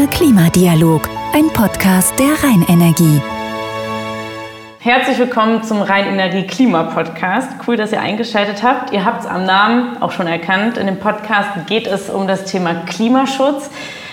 [0.00, 1.02] Reiner Klimadialog,
[1.34, 3.20] ein Podcast der Rheinenergie.
[4.78, 7.50] Herzlich willkommen zum Rheinenergie Klima Podcast.
[7.66, 8.94] Cool, dass ihr eingeschaltet habt.
[8.94, 10.78] Ihr habt es am Namen auch schon erkannt.
[10.78, 13.68] In dem Podcast geht es um das Thema Klimaschutz.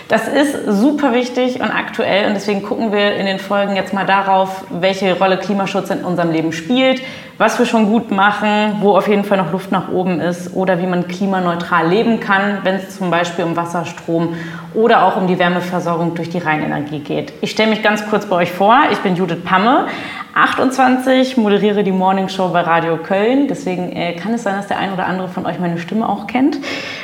[0.09, 4.05] Das ist super wichtig und aktuell und deswegen gucken wir in den Folgen jetzt mal
[4.05, 7.01] darauf, welche Rolle Klimaschutz in unserem Leben spielt,
[7.38, 10.81] was wir schon gut machen, wo auf jeden Fall noch Luft nach oben ist oder
[10.81, 14.35] wie man klimaneutral leben kann, wenn es zum Beispiel um Wasserstrom
[14.78, 17.34] oder auch um die Wärmeversorgung durch die Rheinenergie geht.
[17.41, 18.77] Ich stelle mich ganz kurz bei euch vor.
[18.91, 19.88] Ich bin Judith Pamme,
[20.35, 23.48] 28, moderiere die Morning Show bei Radio Köln.
[23.48, 26.27] Deswegen äh, kann es sein, dass der ein oder andere von euch meine Stimme auch
[26.27, 26.59] kennt.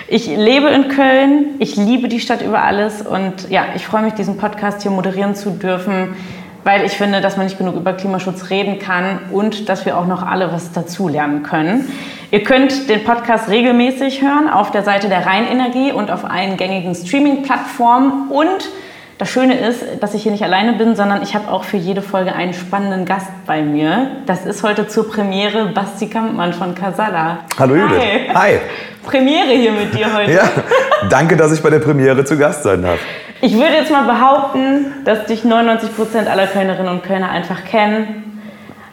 [0.07, 4.13] Ich lebe in Köln, ich liebe die Stadt über alles und ja, ich freue mich,
[4.13, 6.15] diesen Podcast hier moderieren zu dürfen,
[6.63, 10.07] weil ich finde, dass man nicht genug über Klimaschutz reden kann und dass wir auch
[10.07, 11.91] noch alle was dazulernen können.
[12.31, 16.95] Ihr könnt den Podcast regelmäßig hören auf der Seite der Rheinenergie und auf allen gängigen
[16.95, 18.69] Streaming-Plattformen und
[19.19, 22.01] das Schöne ist, dass ich hier nicht alleine bin, sondern ich habe auch für jede
[22.01, 24.07] Folge einen spannenden Gast bei mir.
[24.25, 27.39] Das ist heute zur Premiere Basti Kampmann von Casala.
[27.59, 27.99] Hallo Judith.
[27.99, 28.33] Hi.
[28.33, 28.59] Hi.
[29.03, 30.31] Premiere hier mit dir heute.
[30.31, 30.49] Ja,
[31.09, 32.99] danke, dass ich bei der Premiere zu Gast sein darf.
[33.45, 38.39] Ich würde jetzt mal behaupten, dass dich 99 Prozent aller Kölnerinnen und Kölner einfach kennen.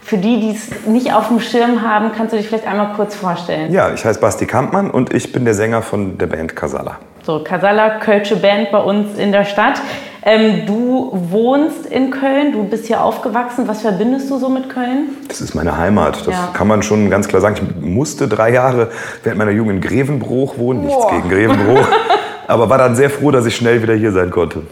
[0.03, 3.15] Für die, die es nicht auf dem Schirm haben, kannst du dich vielleicht einmal kurz
[3.15, 3.73] vorstellen.
[3.73, 6.97] Ja, ich heiße Basti Kampmann und ich bin der Sänger von der Band Casala.
[7.23, 9.81] So, Casala, Kölsche Band bei uns in der Stadt.
[10.25, 13.69] Ähm, du wohnst in Köln, du bist hier aufgewachsen.
[13.69, 15.11] Was verbindest du so mit Köln?
[15.29, 16.27] Das ist meine Heimat.
[16.27, 16.49] Das Ja.
[16.55, 17.55] kann man schon ganz klar sagen.
[17.81, 18.91] Ich musste drei Jahre
[19.23, 20.81] während meiner Jugend in Grevenbruch wohnen.
[20.87, 21.13] Nichts Boah.
[21.13, 21.87] gegen Grevenbruch.
[22.51, 24.63] aber war dann sehr froh, dass ich schnell wieder hier sein konnte.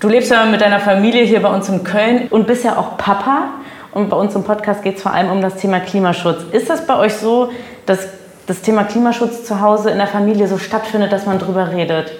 [0.00, 2.96] Du lebst ja mit deiner Familie hier bei uns in Köln und bist ja auch
[2.98, 3.44] Papa.
[3.92, 6.38] Und bei uns im Podcast geht es vor allem um das Thema Klimaschutz.
[6.52, 7.50] Ist das bei euch so,
[7.86, 8.00] dass
[8.46, 12.10] das Thema Klimaschutz zu Hause in der Familie so stattfindet, dass man drüber redet?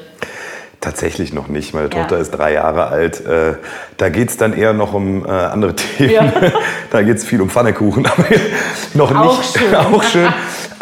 [0.80, 1.74] Tatsächlich noch nicht.
[1.74, 2.00] Meine Ja.
[2.00, 3.24] Tochter ist drei Jahre alt.
[3.24, 3.54] Äh,
[3.98, 6.10] da geht es dann eher noch um äh, andere Themen.
[6.12, 6.24] Ja.
[6.90, 8.24] da geht es viel um Pfannekuchen, aber
[8.94, 9.58] noch Auch nicht.
[9.58, 9.74] schön.
[9.94, 10.28] auch schön.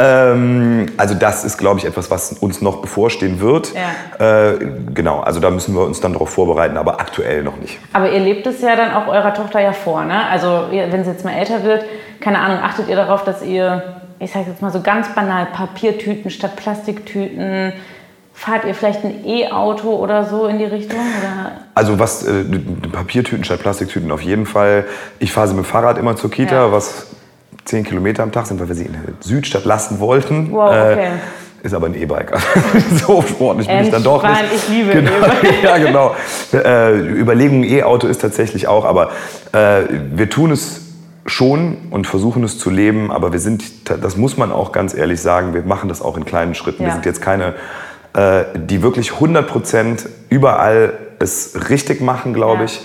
[0.01, 3.73] Ähm, also das ist, glaube ich, etwas, was uns noch bevorstehen wird.
[3.75, 4.51] Ja.
[4.53, 4.59] Äh,
[4.95, 7.79] genau, also da müssen wir uns dann darauf vorbereiten, aber aktuell noch nicht.
[7.93, 10.27] Aber ihr lebt es ja dann auch eurer Tochter ja vor, ne?
[10.29, 11.85] Also wenn sie jetzt mal älter wird,
[12.21, 13.83] keine Ahnung, achtet ihr darauf, dass ihr,
[14.19, 17.73] ich sage jetzt mal so ganz banal, Papiertüten statt Plastiktüten,
[18.33, 20.99] fahrt ihr vielleicht ein E-Auto oder so in die Richtung?
[20.99, 21.53] Oder?
[21.75, 22.45] Also was äh,
[22.91, 24.87] Papiertüten statt Plastiktüten auf jeden Fall.
[25.19, 26.73] Ich fahre sie mit dem Fahrrad immer zur Kita, Ja.
[26.73, 27.09] was
[27.65, 30.51] 10 Kilometer am Tag sind, weil wir sie in der Südstadt lassen wollten.
[30.53, 31.07] Wow, okay.
[31.07, 31.11] Äh,
[31.63, 32.33] ist aber ein E-Bike.
[33.07, 34.31] so sportlich bin ich dann doch nicht.
[34.31, 35.55] Entspannt, ich liebe genau, E-Bike.
[35.63, 36.15] Ja, genau.
[36.53, 39.11] Äh, Überlegung E-Auto ist tatsächlich auch, aber
[39.53, 39.83] äh,
[40.15, 40.81] wir tun es
[41.27, 43.63] schon und versuchen es zu leben, aber wir sind,
[44.03, 46.81] das muss man auch ganz ehrlich sagen, wir machen das auch in kleinen Schritten.
[46.81, 46.95] Wir Ja.
[46.95, 47.55] sind jetzt keine,
[48.15, 52.65] äh, die wirklich 100 Prozent überall es richtig machen, glaube Ja.
[52.65, 52.81] ich.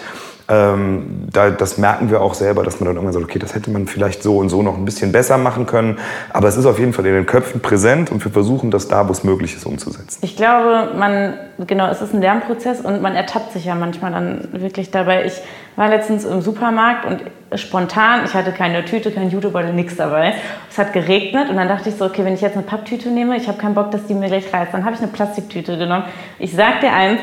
[0.47, 3.71] Ähm, da, das merken wir auch selber, dass man dann irgendwann sagt, okay, das hätte
[3.71, 5.97] man vielleicht so und so noch ein bisschen besser machen können.
[6.31, 9.07] Aber es ist auf jeden Fall in den Köpfen präsent und wir versuchen das da,
[9.07, 10.19] wo es möglich ist, umzusetzen.
[10.21, 11.33] Ich glaube, man,
[11.65, 15.25] genau, es ist ein Lernprozess und man ertappt sich ja manchmal dann wirklich dabei.
[15.25, 15.41] Ich
[15.75, 17.23] war letztens im Supermarkt und
[17.59, 20.35] spontan, ich hatte keine Tüte, kein Jutebeutel, nichts dabei.
[20.69, 23.35] Es hat geregnet und dann dachte ich so, okay, wenn ich jetzt eine Papptüte nehme,
[23.35, 26.05] ich habe keinen Bock, dass die mir gleich reißt, dann habe ich eine Plastiktüte genommen.
[26.37, 27.19] Ich sag dir eins,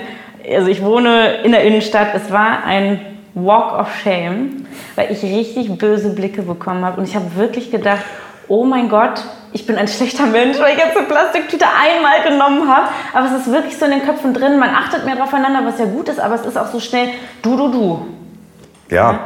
[0.51, 3.01] also ich wohne in der Innenstadt, es war ein
[3.35, 8.05] Walk of Shame, weil ich richtig böse Blicke bekommen habe und ich habe wirklich gedacht,
[8.49, 9.23] oh mein Gott,
[9.53, 12.89] ich bin ein schlechter Mensch, weil ich jetzt eine Plastiktüte einmal genommen habe.
[13.13, 15.87] Aber es ist wirklich so in den Köpfen drin, man achtet mehr draufeinander, was ja
[15.87, 17.09] gut ist, aber es ist auch so schnell
[17.43, 18.07] du, du, du.
[18.91, 19.21] Ja,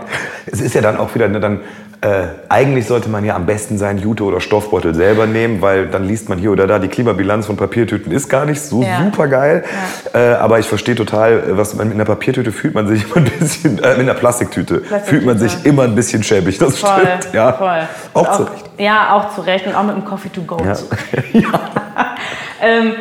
[0.47, 1.61] es ist ja dann auch wieder, ne, dann,
[2.03, 6.05] äh, eigentlich sollte man ja am besten seinen Jute- oder Stoffbeutel selber nehmen, weil dann
[6.05, 8.99] liest man hier oder da, die Klimabilanz von Papiertüten ist gar nicht so Ja.
[9.05, 9.65] super geil.
[10.13, 13.25] Äh, aber ich verstehe total, was man mit einer Papiertüte fühlt man sich immer ein
[13.25, 16.59] bisschen, äh, mit einer Plastiktüte, fühlt man sich immer ein bisschen schäbig.
[16.59, 17.35] Das Voll, stimmt.
[17.35, 17.53] Ja.
[17.55, 17.89] voll.
[18.15, 18.65] Auch Und zu Recht.
[18.79, 20.59] Ja, auch zu Recht und auch mit dem Coffee to go.
[20.65, 20.75] Ja.
[20.75, 20.87] zu
[22.63, 22.93] Ähm,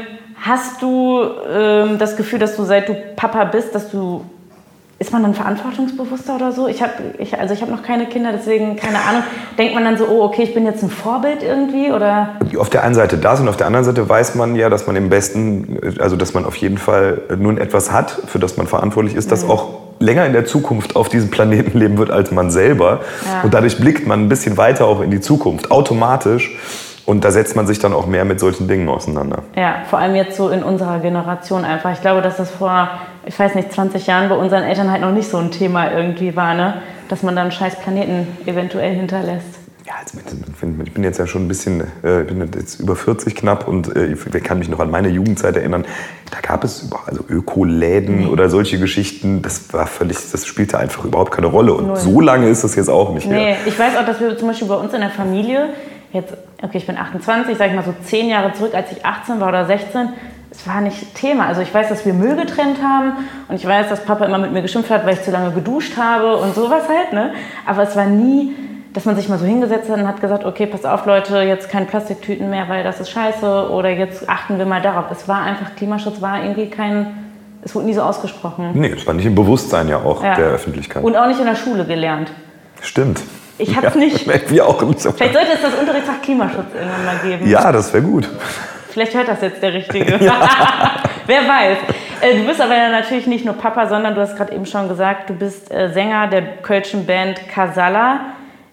[0.41, 1.23] hast du
[1.53, 4.25] ähm, das Gefühl, dass du seit du Papa bist, dass du
[4.97, 6.67] ist man dann verantwortungsbewusster oder so?
[6.67, 9.23] Ich habe ich, also ich habe noch keine Kinder, deswegen keine Ahnung.
[9.57, 12.29] Denkt man dann so, oh okay, ich bin jetzt ein Vorbild irgendwie oder?
[12.57, 14.95] auf der einen Seite das und auf der anderen Seite weiß man ja, dass man
[14.95, 19.15] im besten, also dass man auf jeden Fall nun etwas hat, für das man verantwortlich
[19.15, 19.51] ist, das Mhm.
[19.51, 19.67] auch
[19.99, 23.01] länger in der Zukunft auf diesem Planeten leben wird als man selber.
[23.25, 23.41] Ja.
[23.43, 26.57] Und dadurch blickt man ein bisschen weiter auch in die Zukunft, automatisch.
[27.05, 29.43] Und da setzt man sich dann auch mehr mit solchen Dingen auseinander.
[29.55, 31.91] Ja, vor allem jetzt so in unserer Generation einfach.
[31.93, 32.89] Ich glaube, dass das vor,
[33.25, 36.35] ich weiß nicht, 20 Jahren bei unseren Eltern halt noch nicht so ein Thema irgendwie
[36.35, 36.81] war, ne?
[37.09, 39.59] Dass man dann einen scheiß Planeten eventuell hinterlässt.
[39.85, 40.17] Ja, also
[40.83, 43.95] ich bin jetzt ja schon ein bisschen, äh, ich bin jetzt über 40 knapp und
[43.95, 45.85] äh, ich kann mich noch an meine Jugendzeit erinnern.
[46.31, 48.25] Da gab es überall also Ökoläden nee.
[48.25, 49.43] oder solche Geschichten.
[49.43, 51.75] Das war völlig, das spielte einfach überhaupt keine Rolle.
[51.75, 51.97] Und Null.
[51.97, 53.35] so lange ist das jetzt auch nicht nee.
[53.35, 53.57] mehr.
[53.67, 55.69] Ich weiß auch, dass wir zum Beispiel bei uns in der Familie,
[56.13, 56.33] jetzt,
[56.63, 59.49] okay, ich bin 28, sag ich mal so zehn Jahre zurück, als ich 18 war
[59.49, 60.09] oder 16,
[60.57, 61.47] es war nicht Thema.
[61.47, 63.13] Also ich weiß, dass wir Müll getrennt haben
[63.47, 65.97] und ich weiß, dass Papa immer mit mir geschimpft hat, weil ich zu lange geduscht
[65.97, 67.13] habe und sowas halt.
[67.13, 67.33] Ne?
[67.65, 68.55] Aber es war nie,
[68.93, 71.69] dass man sich mal so hingesetzt hat und hat gesagt, okay, pass auf Leute, jetzt
[71.69, 75.05] keine Plastiktüten mehr, weil das ist scheiße oder jetzt achten wir mal darauf.
[75.11, 77.07] Es war einfach, Klimaschutz war irgendwie kein,
[77.61, 78.71] es wurde nie so ausgesprochen.
[78.73, 80.35] Nee, es war nicht im Bewusstsein ja auch ja.
[80.35, 81.03] der Öffentlichkeit.
[81.03, 82.31] Und auch nicht in der Schule gelernt.
[82.81, 83.21] Stimmt.
[83.57, 84.27] Ich hab's ja, nicht.
[84.49, 85.01] Wir auch nicht.
[85.01, 87.49] Vielleicht sollte es das Unterrichtsfach Klimaschutz irgendwann mal geben.
[87.49, 88.29] Ja, das wäre gut.
[88.95, 90.05] Vielleicht hört das jetzt der Richtige.
[91.27, 91.77] Wer weiß.
[92.21, 94.87] Äh, du bist aber ja natürlich nicht nur Papa, sondern du hast gerade eben schon
[94.87, 98.21] gesagt, du bist äh, Sänger der kölschen Band Casala.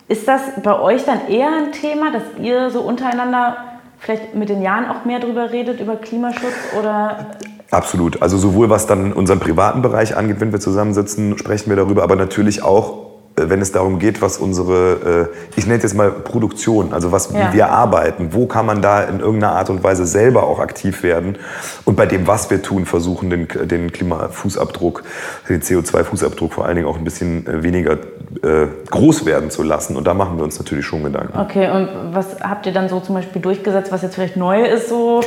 [0.06, 3.56] Ist das bei euch dann eher ein Thema, dass ihr so untereinander
[3.98, 7.32] vielleicht mit den Jahren auch mehr darüber redet, über Klimaschutz oder?
[7.72, 8.22] Absolut.
[8.22, 12.14] Also sowohl was dann unseren privaten Bereich angeht, wenn wir zusammensitzen, sprechen wir darüber, aber
[12.14, 16.93] natürlich auch wenn es darum geht, was unsere, äh, ich nenne es jetzt mal Produktion,
[16.93, 17.49] also was, ja.
[17.49, 21.02] wie wir arbeiten, wo kann man da in irgendeiner Art und Weise selber auch aktiv
[21.02, 21.38] werden
[21.84, 25.02] und bei dem, was wir tun, versuchen, den, den Klimafußabdruck,
[25.49, 27.99] den CO2-Fußabdruck vor allen Dingen auch ein bisschen äh, weniger
[28.90, 29.94] groß werden zu lassen.
[29.96, 31.38] Und da machen wir uns natürlich schon Gedanken.
[31.38, 34.88] Okay, und was habt ihr dann so zum Beispiel durchgesetzt, was jetzt vielleicht neu ist
[34.88, 35.20] so?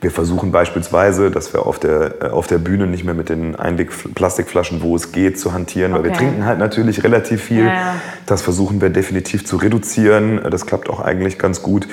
[0.00, 3.54] Wir versuchen beispielsweise, dass wir auf der, äh, auf der Bühne nicht mehr mit den
[3.54, 6.02] Einweg-Plastikflaschen, wo es geht, zu hantieren, okay.
[6.02, 7.64] weil wir trinken halt natürlich relativ viel.
[7.64, 7.94] Ja, ja.
[8.24, 10.40] Das versuchen wir definitiv zu reduzieren.
[10.50, 11.86] Das klappt auch eigentlich ganz gut.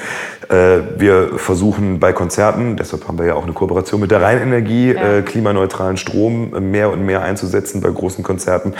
[0.48, 4.94] Äh, wir versuchen bei Konzerten, deshalb haben wir ja auch eine Kooperation mit der Rheinenergie,
[4.94, 5.18] ja.
[5.18, 8.74] Äh, klimaneutralen Strom mehr und mehr einzusetzen bei großen Konzerten.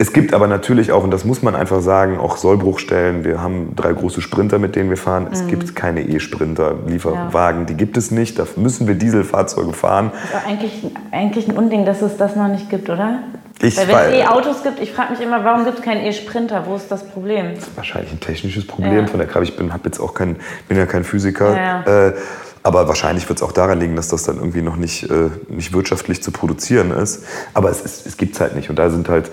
[0.00, 3.24] Es gibt aber natürlich auch, und das muss man einfach sagen, auch Sollbruchstellen.
[3.24, 5.26] Wir haben drei große Sprinter, mit denen wir fahren.
[5.32, 5.48] Es mhm.
[5.48, 7.66] gibt keine E-Sprinter, Lieferwagen, ja.
[7.66, 8.38] die gibt es nicht.
[8.38, 10.12] Da müssen wir Dieselfahrzeuge fahren.
[10.12, 13.24] Das ist eigentlich, eigentlich ein Unding, dass es das noch nicht gibt, oder?
[13.60, 16.62] Ich Weil wenn es E-Autos gibt, ich frage mich immer, warum gibt es keinen E-Sprinter?
[16.66, 17.56] Wo ist das Problem?
[17.56, 19.06] Das ist wahrscheinlich ein technisches Problem ja.
[19.08, 19.48] von der Kraft.
[19.48, 20.36] Ich bin, jetzt auch kein,
[20.68, 21.56] bin ja kein Physiker.
[21.56, 22.14] Ja, äh,
[22.62, 25.72] aber wahrscheinlich wird es auch daran liegen, dass das dann irgendwie noch nicht, äh, nicht
[25.72, 27.24] wirtschaftlich zu produzieren ist.
[27.54, 28.70] Aber es, es, es gibt es halt nicht.
[28.70, 29.30] Und da sind halt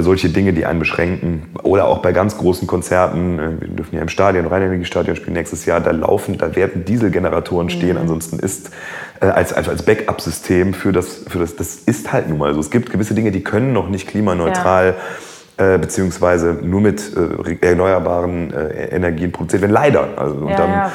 [0.00, 1.50] solche Dinge, die einen beschränken.
[1.62, 5.66] Oder auch bei ganz großen Konzerten, äh, wir dürfen ja im Stadion, Rheinenergiestadion spielen nächstes
[5.66, 7.96] Jahr, da laufen, da werden Dieselgeneratoren stehen.
[7.96, 8.02] Mhm.
[8.02, 8.70] Ansonsten ist
[9.20, 12.60] äh, als, als, als Backup-System für das, für das, das ist halt nun mal so.
[12.60, 14.94] Es gibt gewisse Dinge, die können noch nicht klimaneutral ja
[15.78, 19.72] beziehungsweise nur mit äh, erneuerbaren äh, Energien produziert werden.
[19.72, 20.08] Leider.
[20.16, 20.92] Also, ja, dann, ja.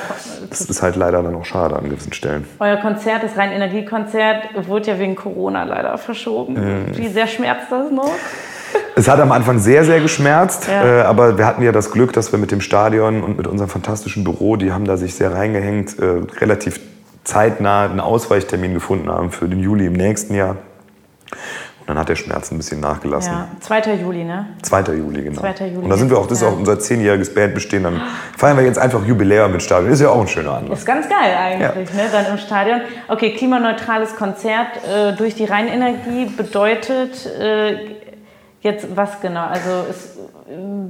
[0.50, 2.46] Das ist halt leider dann auch schade an gewissen Stellen.
[2.60, 6.54] Euer Konzert, das Rhein-Energiekonzert, wurde ja wegen Corona leider verschoben.
[6.56, 6.98] Mhm.
[6.98, 8.12] Wie sehr schmerzt das noch?
[8.98, 11.02] Es hat am Anfang sehr, sehr geschmerzt, ja.
[11.02, 13.70] äh, aber wir hatten ja das Glück, dass wir mit dem Stadion und mit unserem
[13.70, 16.80] fantastischen Büro, die haben da sich sehr reingehängt, äh, relativ
[17.24, 20.56] zeitnah einen Ausweichtermin gefunden haben für den Juli im nächsten Jahr.
[21.80, 23.34] Und dann hat der Schmerz ein bisschen nachgelassen.
[23.34, 23.94] Ja, 2.
[24.02, 24.48] Juli, ne?
[24.64, 24.82] 2.
[24.96, 25.42] Juli, genau.
[25.42, 25.68] 2.
[25.68, 25.84] Juli.
[25.84, 27.84] Und da sind wir auch, das ist auch unser zehnjähriges Bandbestehen.
[27.84, 28.02] Dann
[28.36, 29.92] feiern wir jetzt einfach Jubiläum mit Stadion.
[29.94, 30.80] Ist ja auch ein schöner Anlass.
[30.80, 32.04] Ist ganz geil eigentlich, ja.
[32.04, 32.10] ne?
[32.12, 32.82] Dann im Stadion.
[33.08, 38.07] Okay, klimaneutrales Konzert äh, durch die Rheinenergie bedeutet äh,
[38.68, 39.46] jetzt was genau?
[39.46, 40.18] Also ist,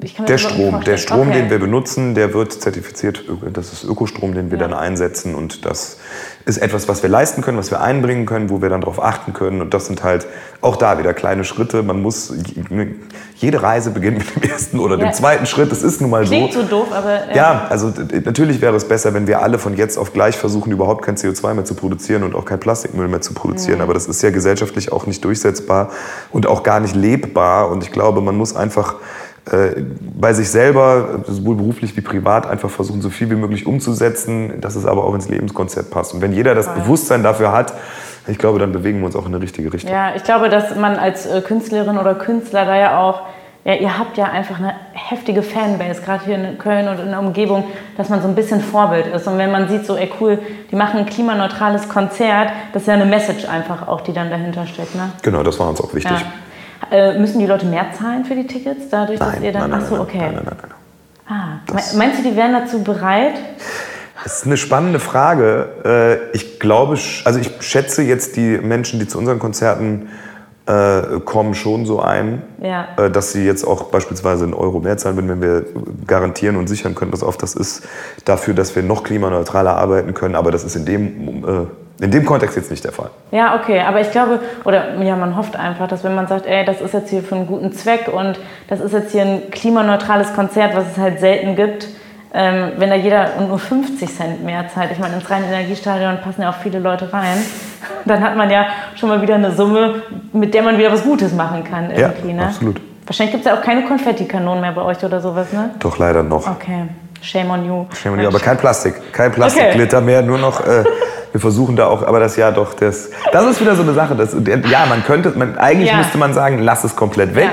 [0.03, 1.41] ich kann der Strom, der Strom, okay.
[1.41, 3.23] den wir benutzen, der wird zertifiziert.
[3.53, 4.67] Das ist Ökostrom, den wir ja.
[4.67, 5.99] dann einsetzen und das
[6.47, 9.33] ist etwas, was wir leisten können, was wir einbringen können, wo wir dann darauf achten
[9.33, 9.61] können.
[9.61, 10.25] Und das sind halt
[10.61, 11.83] auch da wieder kleine Schritte.
[11.83, 12.33] Man muss,
[13.35, 15.07] jede Reise beginnt mit dem ersten oder ja.
[15.07, 15.71] dem zweiten Schritt.
[15.71, 16.61] Das ist nun mal Klingt so.
[16.61, 17.29] so doof, aber.
[17.29, 17.91] Äh ja, also
[18.23, 21.53] natürlich wäre es besser, wenn wir alle von jetzt auf gleich versuchen, überhaupt kein CO2
[21.53, 23.79] mehr zu produzieren und auch kein Plastikmüll mehr zu produzieren.
[23.79, 23.83] Mhm.
[23.83, 25.91] Aber das ist ja gesellschaftlich auch nicht durchsetzbar
[26.31, 27.69] und auch gar nicht lebbar.
[27.69, 28.95] Und ich glaube, man muss einfach
[30.19, 34.75] bei sich selber, sowohl beruflich wie privat, einfach versuchen, so viel wie möglich umzusetzen, dass
[34.75, 36.13] es aber auch ins Lebenskonzept passt.
[36.13, 37.73] Und wenn jeder das Bewusstsein dafür hat,
[38.27, 39.91] ich glaube, dann bewegen wir uns auch in eine richtige Richtung.
[39.91, 43.21] Ja, ich glaube, dass man als äh, Künstlerin oder Künstler da ja auch,
[43.63, 47.19] ja, ihr habt ja einfach eine heftige Fanbase, gerade hier in Köln und in der
[47.19, 49.27] Umgebung, dass man so ein bisschen Vorbild ist.
[49.27, 50.39] Und wenn man sieht, so, ey cool,
[50.71, 54.65] die machen ein klimaneutrales Konzert, das ist ja eine Message einfach auch, die dann dahinter
[54.67, 54.95] steckt.
[54.95, 55.09] Ne?
[55.21, 56.11] Genau, das war uns auch wichtig.
[56.11, 56.46] Ja.
[56.91, 59.71] Äh, müssen die Leute mehr zahlen für die Tickets, dadurch, dass nein, ihr dann.
[59.71, 60.19] Nein, Achso, okay.
[60.19, 60.71] Nein, nein, nein, nein.
[61.29, 63.33] Ah, das meinst du, die wären dazu bereit?
[64.23, 65.69] Das ist eine spannende Frage.
[66.33, 70.07] Äh, ich glaube, also ich schätze jetzt die Menschen, die zu unseren Konzerten
[70.65, 72.87] äh, kommen, schon so ein, ja.
[73.09, 75.65] Dass sie jetzt auch beispielsweise einen Euro mehr zahlen würden, wenn wir
[76.05, 77.87] garantieren und sichern können, dass oft das ist
[78.25, 80.35] dafür, dass wir noch klimaneutraler arbeiten können.
[80.35, 81.69] Aber das ist in dem
[81.99, 83.09] In dem Kontext jetzt nicht der Fall.
[83.31, 86.63] Ja, okay, aber ich glaube, oder ja, man hofft einfach, dass wenn man sagt, ey,
[86.63, 90.33] das ist jetzt hier für einen guten Zweck und das ist jetzt hier ein klimaneutrales
[90.33, 91.87] Konzert, was es halt selten gibt,
[92.33, 96.43] ähm, wenn da jeder nur 50 Cent mehr zahlt, ich meine, ins reine Energiestadion passen
[96.43, 97.37] ja auch viele Leute rein,
[98.05, 101.33] dann hat man ja schon mal wieder eine Summe, mit der man wieder was Gutes
[101.33, 102.45] machen kann irgendwie, ja, ne?
[102.45, 102.79] absolut.
[103.07, 105.71] Wahrscheinlich gibt es ja auch keine Konfettikanonen mehr bei euch oder sowas, ne?
[105.79, 106.45] Doch leider noch.
[106.45, 106.83] Okay,
[107.21, 107.85] shame on you.
[107.95, 110.05] Shame on you, aber kein Plastik, kein Plastikglitter okay.
[110.05, 110.59] mehr, nur noch...
[110.59, 110.83] Äh,
[111.37, 114.15] wir versuchen da auch, aber das ja doch, das, das ist wieder so eine Sache.
[114.15, 115.97] Das, ja, man könnte, man, eigentlich ja.
[115.97, 117.43] müsste man sagen, lass es komplett weg.
[117.43, 117.51] Ja.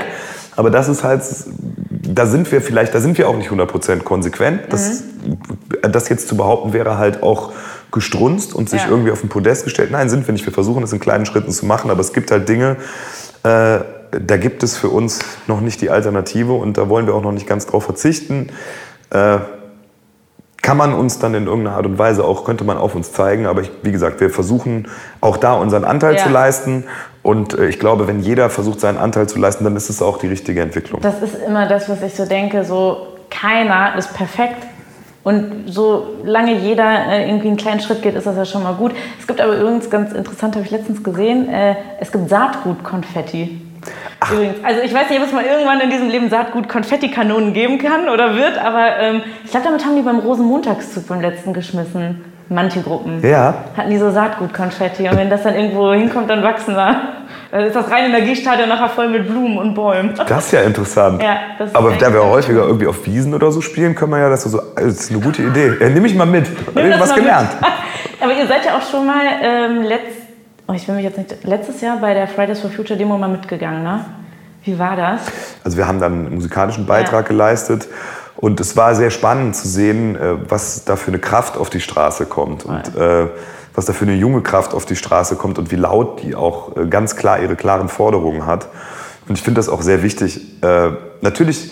[0.55, 1.21] Aber das ist halt,
[1.87, 4.61] da sind wir vielleicht, da sind wir auch nicht 100% konsequent.
[4.69, 5.91] Das, mhm.
[5.91, 7.51] das jetzt zu behaupten, wäre halt auch
[7.91, 8.89] gestrunzt und sich ja.
[8.89, 9.91] irgendwie auf den Podest gestellt.
[9.91, 10.47] Nein, sind wir nicht.
[10.47, 12.77] Wir versuchen es in kleinen Schritten zu machen, aber es gibt halt Dinge,
[13.43, 17.21] äh, da gibt es für uns noch nicht die Alternative und da wollen wir auch
[17.21, 18.49] noch nicht ganz drauf verzichten.
[19.11, 19.37] Äh,
[20.65, 23.45] kann man uns dann in irgendeiner Art und Weise auch, könnte man auf uns zeigen.
[23.45, 24.87] Aber ich, wie gesagt, wir versuchen
[25.21, 26.23] auch da unseren Anteil ja.
[26.23, 26.85] zu leisten.
[27.21, 30.17] Und äh, ich glaube, wenn jeder versucht, seinen Anteil zu leisten, dann ist es auch
[30.17, 31.01] die richtige Entwicklung.
[31.01, 32.65] Das ist immer das, was ich so denke.
[32.65, 32.97] So,
[33.29, 34.65] keiner ist perfekt.
[35.23, 38.91] Und solange jeder äh, irgendwie einen kleinen Schritt geht, ist das ja schon mal gut.
[39.19, 43.61] Es gibt aber übrigens ganz interessant, habe ich letztens gesehen, äh, es gibt Saatgut-Konfetti.
[44.31, 47.77] Übrigens, also ich weiß nicht, ob es mal irgendwann in diesem Leben Saatgut Konfettikanonen geben
[47.77, 52.23] kann oder wird, aber ähm, ich glaube, damit haben die beim Rosenmontagszug beim letzten geschmissen.
[52.47, 53.55] Manche Gruppen ja.
[53.75, 57.01] hatten die so Saatgut-Konfetti und wenn das dann irgendwo hinkommt, dann wachsen wir.
[57.49, 60.13] Dann ist das reine Energiestadion nachher voll mit Blumen und Bäumen.
[60.27, 61.23] Das ist ja interessant.
[61.23, 61.37] Ja,
[61.73, 64.51] Aber da wir häufiger irgendwie auf Wiesen oder so spielen, können wir ja, das ist,
[64.51, 65.73] so, das ist eine gute Idee.
[65.79, 66.47] Ja, nehme ich mal mit.
[66.75, 67.49] Nimm ich was gelernt.
[68.21, 70.14] Aber ihr seid ja auch schon mal ähm, letzt,
[70.67, 73.29] oh, ich will mich jetzt nicht, letztes Jahr bei der Fridays for Future Demo mal
[73.29, 74.05] mitgegangen, ne?
[74.63, 75.21] Wie war das?
[75.63, 77.27] Also wir haben dann einen musikalischen Beitrag ja.
[77.27, 77.87] geleistet
[78.35, 81.79] und es war sehr spannend zu sehen, äh, was da für eine Kraft auf die
[81.79, 83.27] Straße kommt und äh,
[83.75, 86.75] was da für eine junge Kraft auf die Straße kommt und wie laut die auch
[86.75, 88.69] äh, ganz klar ihre klaren Forderungen hat.
[89.27, 90.63] Und ich finde das auch sehr wichtig.
[90.63, 90.91] Äh,
[91.21, 91.71] natürlich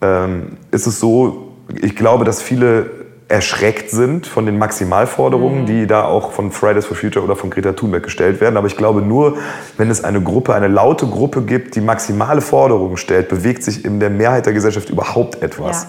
[0.00, 2.90] ähm, ist es so, ich glaube, dass viele
[3.28, 5.66] erschreckt sind von den Maximalforderungen, mhm.
[5.66, 8.56] die da auch von Fridays for Future oder von Greta Thunberg gestellt werden.
[8.56, 9.36] Aber ich glaube, nur
[9.76, 14.00] wenn es eine Gruppe, eine laute Gruppe gibt, die maximale Forderungen stellt, bewegt sich in
[14.00, 15.84] der Mehrheit der Gesellschaft überhaupt etwas.
[15.84, 15.88] Ja.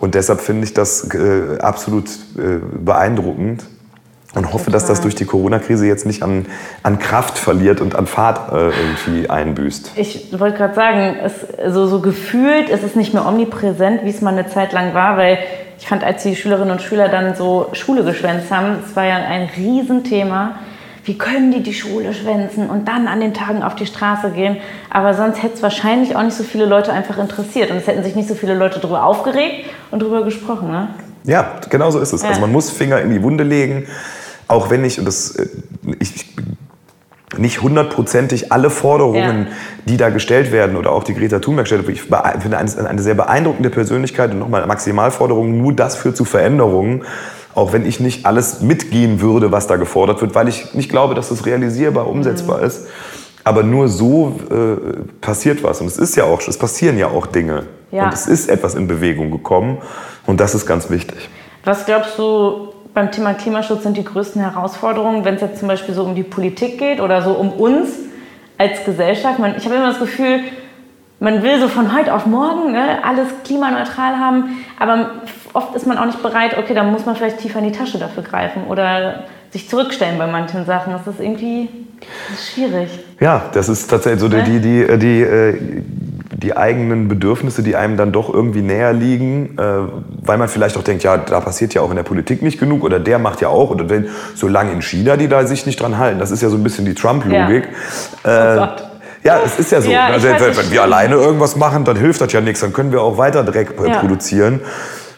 [0.00, 3.66] Und deshalb finde ich das äh, absolut äh, beeindruckend
[4.34, 6.46] und hoffe, dass das durch die Corona-Krise jetzt nicht an,
[6.82, 9.92] an Kraft verliert und an Fahrt äh, irgendwie einbüßt.
[9.96, 14.20] Ich wollte gerade sagen, es, so, so gefühlt ist es nicht mehr omnipräsent, wie es
[14.20, 15.38] mal eine Zeit lang war, weil
[15.78, 19.16] ich fand, als die Schülerinnen und Schüler dann so Schule geschwänzt haben, es war ja
[19.16, 20.56] ein Riesenthema.
[21.04, 24.58] Wie können die die Schule schwänzen und dann an den Tagen auf die Straße gehen?
[24.90, 27.70] Aber sonst hätte es wahrscheinlich auch nicht so viele Leute einfach interessiert.
[27.70, 30.70] Und es hätten sich nicht so viele Leute darüber aufgeregt und darüber gesprochen.
[30.70, 30.88] Ne?
[31.24, 32.14] Ja, genau so ist es.
[32.14, 32.30] Also ja.
[32.30, 33.86] Also man muss Finger in die Wunde legen.
[34.48, 35.48] Auch wenn ich, und das, äh,
[35.98, 36.26] ich
[37.36, 39.52] nicht hundertprozentig alle Forderungen, ja.
[39.86, 43.14] die da gestellt werden oder auch die Greta Thunberg stellt, ich finde eine, eine sehr
[43.14, 47.04] beeindruckende Persönlichkeit und nochmal Maximalforderungen, nur das führt zu Veränderungen,
[47.54, 51.14] auch wenn ich nicht alles mitgehen würde, was da gefordert wird, weil ich nicht glaube,
[51.14, 52.64] dass das realisierbar, umsetzbar mhm.
[52.64, 52.86] ist.
[53.44, 55.80] Aber nur so äh, passiert was.
[55.80, 57.64] Und es ist ja auch, es passieren ja auch Dinge.
[57.90, 58.04] Ja.
[58.04, 59.78] Und es ist etwas in Bewegung gekommen.
[60.26, 61.30] Und das ist ganz wichtig.
[61.64, 65.94] Was glaubst du, beim Thema Klimaschutz sind die größten Herausforderungen, wenn es jetzt zum Beispiel
[65.94, 67.90] so um die Politik geht oder so um uns
[68.56, 69.38] als Gesellschaft?
[69.38, 70.40] Man, ich habe immer das Gefühl,
[71.20, 75.10] man will so von heute auf morgen ne, alles klimaneutral haben, aber
[75.52, 77.98] oft ist man auch nicht bereit, okay, dann muss man vielleicht tiefer in die Tasche
[77.98, 80.92] dafür greifen oder sich zurückstellen bei manchen Sachen.
[80.92, 81.68] Das ist irgendwie
[82.30, 82.90] das ist schwierig.
[83.20, 85.82] Ja, das ist tatsächlich so die, die, die, die, äh,
[86.32, 89.62] die eigenen Bedürfnisse, die einem dann doch irgendwie näher liegen, äh,
[90.22, 92.84] weil man vielleicht auch denkt, ja, da passiert ja auch in der Politik nicht genug
[92.84, 95.98] oder der macht ja auch oder wenn, solange in China die da sich nicht dran
[95.98, 97.68] halten, das ist ja so ein bisschen die Trump-Logik.
[98.24, 98.54] Ja.
[98.54, 98.88] Äh, oh
[99.24, 99.90] ja, es ist ja so.
[99.90, 102.92] Ja, also, wenn, wenn wir alleine irgendwas machen, dann hilft das ja nichts, dann können
[102.92, 103.98] wir auch weiter Dreck ja.
[103.98, 104.60] produzieren.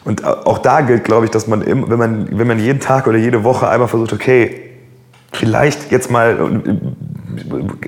[0.03, 3.17] Und auch da gilt, glaube ich, dass man, wenn man, wenn man jeden Tag oder
[3.17, 4.71] jede Woche einmal versucht, okay,
[5.31, 6.37] vielleicht jetzt mal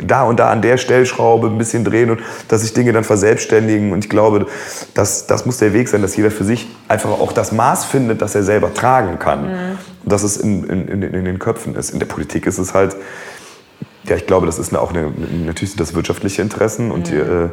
[0.01, 3.91] da und da an der Stellschraube ein bisschen drehen und dass sich Dinge dann verselbstständigen.
[3.91, 4.47] Und ich glaube,
[4.93, 8.21] das, das muss der Weg sein, dass jeder für sich einfach auch das Maß findet,
[8.21, 9.43] das er selber tragen kann.
[9.43, 9.77] Mhm.
[10.03, 11.91] Und dass es in, in, in, den Köpfen ist.
[11.91, 12.95] In der Politik ist es halt,
[14.05, 15.11] ja, ich glaube, das ist auch eine,
[15.45, 17.13] natürlich sind das wirtschaftliche Interessen und mhm.
[17.13, 17.49] die, äh,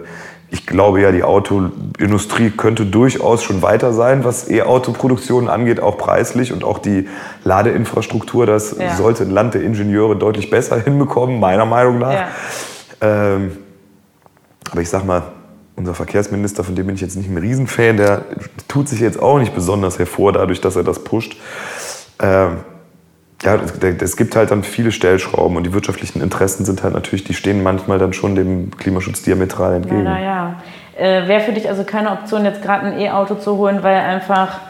[0.52, 6.52] ich glaube ja, die Autoindustrie könnte durchaus schon weiter sein, was E-Auto-Produktionen angeht, auch preislich
[6.52, 7.08] und auch die
[7.44, 8.46] Ladeinfrastruktur.
[8.46, 8.96] Das ja.
[8.96, 12.12] sollte ein Land der Ingenieure deutlich besser hinbekommen, meiner Meinung nach.
[12.12, 12.28] Ja.
[13.00, 13.58] Ähm,
[14.70, 15.22] aber ich sag mal,
[15.76, 18.24] unser Verkehrsminister, von dem bin ich jetzt nicht ein Riesenfan, der
[18.68, 21.36] tut sich jetzt auch nicht besonders hervor dadurch, dass er das pusht.
[22.20, 22.58] Ähm,
[23.42, 23.58] ja,
[24.00, 27.62] es gibt halt dann viele Stellschrauben und die wirtschaftlichen Interessen sind halt natürlich, die stehen
[27.62, 30.04] manchmal dann schon dem Klimaschutz diametral entgegen.
[30.04, 30.62] Leider, ja.
[30.98, 34.60] Äh, Wäre für dich also keine Option, jetzt gerade ein E-Auto zu holen, weil einfach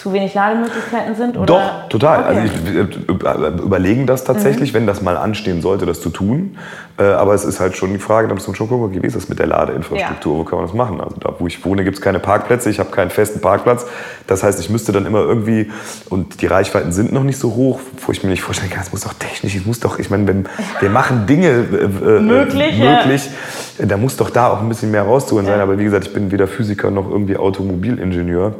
[0.00, 1.36] zu wenig Lademöglichkeiten sind?
[1.36, 1.46] Oder?
[1.46, 2.20] Doch, total.
[2.20, 2.28] Okay.
[2.28, 4.78] Also ich, äh, überlegen das tatsächlich, mhm.
[4.78, 6.56] wenn das mal anstehen sollte, das zu tun.
[6.98, 9.06] Äh, aber es ist halt schon die Frage, da muss man schon gucken, okay, wie
[9.06, 10.38] ist das mit der Ladeinfrastruktur, ja.
[10.40, 11.00] wo kann man das machen?
[11.00, 13.86] Also da, wo ich wohne, gibt es keine Parkplätze, ich habe keinen festen Parkplatz.
[14.26, 15.70] Das heißt, ich müsste dann immer irgendwie,
[16.08, 18.92] und die Reichweiten sind noch nicht so hoch, wo ich mir nicht vorstellen kann, es
[18.92, 20.48] muss doch technisch, ich muss doch, ich meine, wenn
[20.80, 23.30] wir machen Dinge äh, äh möglich, möglich
[23.78, 23.86] ja.
[23.86, 25.52] da muss doch da auch ein bisschen mehr rauszuholen ja.
[25.52, 25.60] sein.
[25.60, 28.54] Aber wie gesagt, ich bin weder Physiker noch irgendwie Automobilingenieur.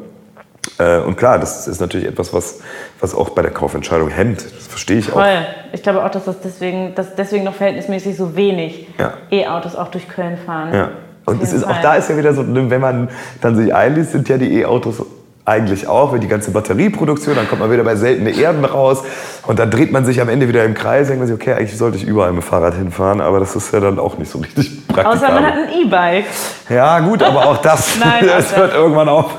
[0.78, 2.60] Äh, und klar, das ist natürlich etwas, was,
[3.00, 4.44] was auch bei der Kaufentscheidung hemmt.
[4.44, 5.22] Das verstehe ich Voll.
[5.22, 5.72] auch.
[5.72, 9.14] Ich glaube auch, dass das deswegen, dass deswegen noch verhältnismäßig so wenig ja.
[9.30, 10.74] E-Autos auch durch Köln fahren.
[10.74, 10.90] Ja.
[11.26, 13.08] Und es ist, auch da ist ja wieder so, wenn man
[13.40, 15.02] dann sich einliest, sind ja die E-Autos
[15.44, 19.02] eigentlich auch, weil die ganze Batterieproduktion, dann kommt man wieder bei seltene Erden raus
[19.46, 21.76] und dann dreht man sich am Ende wieder im Kreis, denkt man sich, okay, eigentlich
[21.76, 24.38] sollte ich überall mit dem Fahrrad hinfahren, aber das ist ja dann auch nicht so
[24.38, 25.22] richtig praktisch.
[25.22, 26.26] Außer man hat ein E-Bike.
[26.68, 29.34] Ja, gut, aber auch das, Nein, das hört irgendwann auf.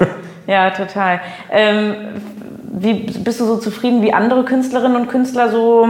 [0.52, 1.22] Ja, total.
[1.50, 1.96] Ähm,
[2.74, 5.88] wie bist du so zufrieden, wie andere Künstlerinnen und Künstler so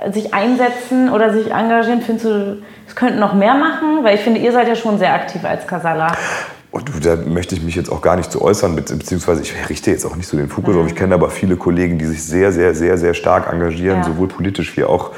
[0.00, 2.02] äh, sich einsetzen oder sich engagieren?
[2.02, 4.02] Findest du, es könnten noch mehr machen?
[4.02, 6.08] Weil ich finde, ihr seid ja schon sehr aktiv als Casala.
[6.72, 10.04] Und da möchte ich mich jetzt auch gar nicht zu äußern, beziehungsweise ich richte jetzt
[10.04, 10.80] auch nicht so den Fokus mhm.
[10.80, 10.86] auf.
[10.88, 14.04] Ich kenne aber viele Kollegen, die sich sehr, sehr, sehr, sehr stark engagieren, ja.
[14.04, 15.12] sowohl politisch wie auch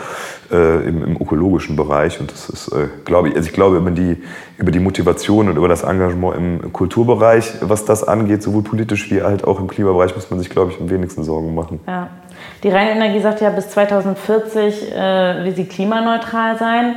[0.50, 2.20] äh, im, im, ökologischen Bereich.
[2.20, 4.22] Und das ist, äh, glaube ich, also ich glaube, über die,
[4.58, 9.22] über die Motivation und über das Engagement im Kulturbereich, was das angeht, sowohl politisch wie
[9.22, 11.80] halt auch im Klimabereich, muss man sich, glaube ich, am wenigsten Sorgen machen.
[11.86, 12.08] Ja.
[12.62, 16.96] Die Rheinenergie sagt ja, bis 2040 äh, will sie klimaneutral sein.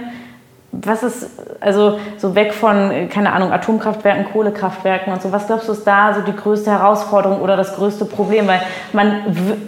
[0.71, 1.29] Was ist,
[1.61, 6.15] also so weg von, keine Ahnung, Atomkraftwerken, Kohlekraftwerken und so, was glaubst du ist da
[6.15, 8.47] so die größte Herausforderung oder das größte Problem?
[8.47, 9.21] Weil man,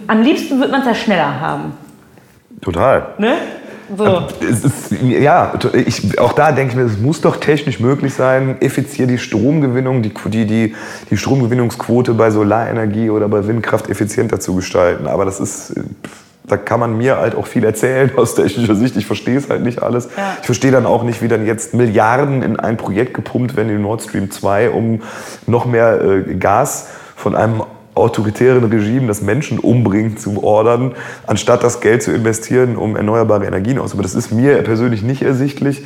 [0.08, 1.74] am liebsten wird man es ja schneller haben.
[2.60, 3.14] Total.
[3.18, 3.34] Ne?
[3.94, 4.26] So.
[4.40, 9.10] Ist, ja, ich, auch da denke ich mir, es muss doch technisch möglich sein, effizient
[9.10, 10.12] die Stromgewinnung, die,
[10.44, 10.74] die,
[11.10, 15.06] die, Stromgewinnungsquote bei Solarenergie oder bei Windkraft effizienter zu gestalten.
[15.06, 15.74] Aber das ist,
[16.46, 18.96] da kann man mir halt auch viel erzählen aus technischer Sicht.
[18.96, 20.08] Ich verstehe es halt nicht alles.
[20.16, 20.36] Ja.
[20.40, 23.82] Ich verstehe dann auch nicht, wie dann jetzt Milliarden in ein Projekt gepumpt werden, in
[23.82, 25.02] Nord Stream 2, um
[25.46, 27.62] noch mehr äh, Gas von einem
[27.96, 30.94] autoritären Regime, das Menschen umbringt, zu ordern,
[31.26, 34.04] anstatt das Geld zu investieren, um erneuerbare Energien auszubauen.
[34.04, 35.84] Das ist mir persönlich nicht ersichtlich.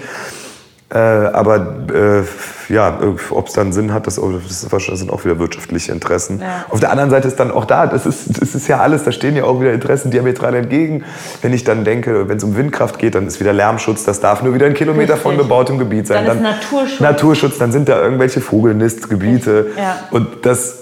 [0.92, 2.98] Äh, aber äh, ja,
[3.30, 4.60] ob es dann Sinn hat, das, das,
[4.98, 6.40] sind auch wieder wirtschaftliche Interessen.
[6.40, 6.64] Ja.
[6.68, 9.12] Auf der anderen Seite ist dann auch da, das ist, das ist ja alles, da
[9.12, 11.04] stehen ja auch wieder Interessen diametral entgegen.
[11.42, 14.42] Wenn ich dann denke, wenn es um Windkraft geht, dann ist wieder Lärmschutz, das darf
[14.42, 15.22] nur wieder ein Kilometer Richtig.
[15.22, 16.26] von bebautem Gebiet sein.
[16.26, 17.00] Dann, dann ist Naturschutz.
[17.00, 19.68] Naturschutz, dann sind da irgendwelche Vogelnistgebiete.
[19.76, 20.08] Ja.
[20.10, 20.79] Und das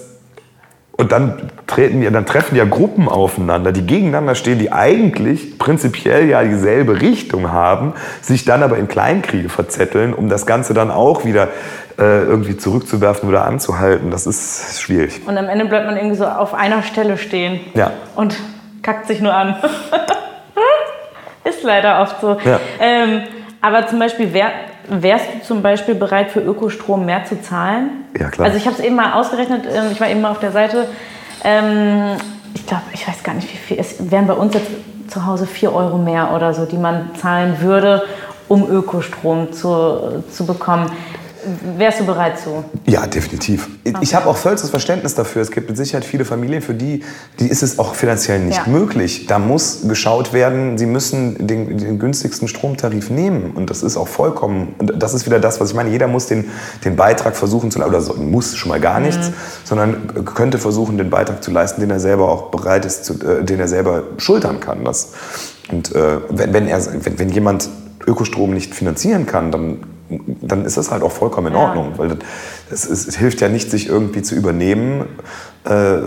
[0.99, 6.27] und dann treten ja, dann treffen ja Gruppen aufeinander, die gegeneinander stehen, die eigentlich prinzipiell
[6.27, 11.23] ja dieselbe Richtung haben, sich dann aber in Kleinkriege verzetteln, um das Ganze dann auch
[11.23, 11.47] wieder
[11.97, 14.11] äh, irgendwie zurückzuwerfen oder anzuhalten.
[14.11, 15.21] Das ist schwierig.
[15.25, 17.61] Und am Ende bleibt man irgendwie so auf einer Stelle stehen.
[17.75, 17.91] Ja.
[18.17, 18.37] Und
[18.81, 19.55] kackt sich nur an.
[21.45, 22.37] ist leider oft so.
[22.43, 22.59] Ja.
[22.81, 23.21] Ähm,
[23.61, 24.51] aber zum Beispiel, wer,
[24.89, 28.05] wärst du zum Beispiel bereit für Ökostrom mehr zu zahlen?
[28.19, 28.47] Ja, klar.
[28.47, 30.87] Also ich habe es eben mal ausgerechnet, ähm, ich war eben mal auf der Seite.
[31.43, 32.17] Ähm,
[32.53, 33.79] ich glaube, ich weiß gar nicht, wie viel.
[33.79, 34.69] Es wären bei uns jetzt
[35.07, 38.03] zu Hause 4 Euro mehr oder so, die man zahlen würde,
[38.47, 40.91] um Ökostrom zu, zu bekommen.
[41.77, 42.63] Wärst du bereit zu?
[42.85, 43.69] Ja, definitiv.
[43.87, 43.97] Okay.
[44.01, 45.41] Ich habe auch vollstes Verständnis dafür.
[45.41, 47.03] Es gibt mit Sicherheit viele Familien, für die,
[47.39, 48.71] die ist es auch finanziell nicht ja.
[48.71, 49.27] möglich.
[49.27, 53.51] Da muss geschaut werden, sie müssen den, den, günstigsten Stromtarif nehmen.
[53.51, 55.89] Und das ist auch vollkommen, und das ist wieder das, was ich meine.
[55.89, 56.49] Jeder muss den,
[56.83, 59.33] den Beitrag versuchen zu oder muss schon mal gar nichts, mhm.
[59.63, 63.43] sondern könnte versuchen, den Beitrag zu leisten, den er selber auch bereit ist, zu, äh,
[63.43, 64.83] den er selber schultern kann.
[64.83, 65.13] Das,
[65.71, 67.69] und äh, wenn, wenn, er, wenn, wenn jemand
[68.05, 69.77] Ökostrom nicht finanzieren kann, dann
[70.41, 71.93] dann ist das halt auch vollkommen in Ordnung.
[71.97, 72.17] Weil
[72.71, 75.05] es, es, es, hilft ja nicht, sich irgendwie zu übernehmen,
[75.65, 75.97] äh,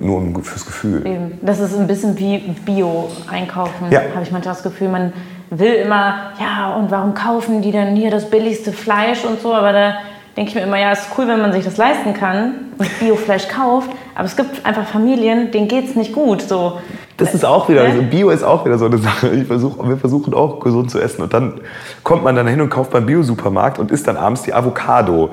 [0.00, 1.06] nur fürs Gefühl.
[1.06, 1.38] Eben.
[1.42, 4.00] Das ist ein bisschen wie Bio-Einkaufen, ja.
[4.14, 4.88] habe ich manchmal das Gefühl.
[4.88, 5.12] Man
[5.50, 9.72] will immer, ja, und warum kaufen die denn hier das billigste Fleisch und so, aber
[9.72, 9.94] da
[10.36, 13.00] denke ich mir immer, ja, es ist cool, wenn man sich das leisten kann und
[13.00, 16.42] Biofleisch kauft, aber es gibt einfach Familien, denen geht es nicht gut.
[16.42, 16.80] So.
[17.20, 19.28] Das ist auch wieder, also Bio ist auch wieder so eine Sache.
[19.28, 21.22] Ich versuch, wir versuchen auch gesund zu essen.
[21.22, 21.60] Und dann
[22.02, 25.30] kommt man dann hin und kauft beim Bio-Supermarkt und isst dann abends die Avocado.